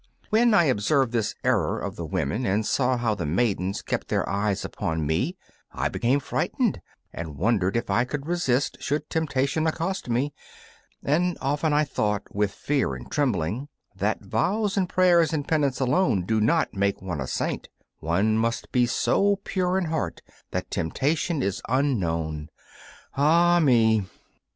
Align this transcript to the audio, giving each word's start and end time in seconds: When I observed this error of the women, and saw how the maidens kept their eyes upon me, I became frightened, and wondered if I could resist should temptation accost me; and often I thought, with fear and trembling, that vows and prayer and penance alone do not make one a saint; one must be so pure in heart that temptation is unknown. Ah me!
When 0.31 0.55
I 0.55 0.63
observed 0.63 1.11
this 1.11 1.35
error 1.43 1.77
of 1.77 1.95
the 1.95 2.07
women, 2.07 2.43
and 2.43 2.65
saw 2.65 2.97
how 2.97 3.13
the 3.13 3.27
maidens 3.27 3.83
kept 3.83 4.07
their 4.07 4.27
eyes 4.27 4.65
upon 4.65 5.05
me, 5.05 5.37
I 5.71 5.89
became 5.89 6.19
frightened, 6.19 6.81
and 7.13 7.37
wondered 7.37 7.77
if 7.77 7.91
I 7.91 8.05
could 8.05 8.25
resist 8.25 8.77
should 8.79 9.07
temptation 9.11 9.67
accost 9.67 10.09
me; 10.09 10.33
and 11.03 11.37
often 11.39 11.71
I 11.71 11.83
thought, 11.83 12.23
with 12.35 12.51
fear 12.51 12.95
and 12.95 13.11
trembling, 13.11 13.67
that 13.95 14.25
vows 14.25 14.75
and 14.75 14.89
prayer 14.89 15.21
and 15.31 15.47
penance 15.47 15.79
alone 15.79 16.25
do 16.25 16.41
not 16.41 16.73
make 16.73 16.99
one 16.99 17.21
a 17.21 17.27
saint; 17.27 17.69
one 17.99 18.39
must 18.39 18.71
be 18.71 18.87
so 18.87 19.35
pure 19.43 19.77
in 19.77 19.85
heart 19.85 20.23
that 20.49 20.71
temptation 20.71 21.43
is 21.43 21.61
unknown. 21.69 22.49
Ah 23.15 23.59
me! 23.59 24.05